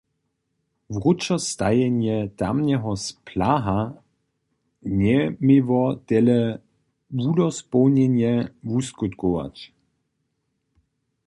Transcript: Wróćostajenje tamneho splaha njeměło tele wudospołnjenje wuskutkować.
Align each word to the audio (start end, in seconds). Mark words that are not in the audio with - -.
Wróćostajenje 0.95 2.17
tamneho 2.39 2.91
splaha 3.07 3.79
njeměło 5.01 5.83
tele 6.09 6.39
wudospołnjenje 7.21 8.33
wuskutkować. 8.69 9.57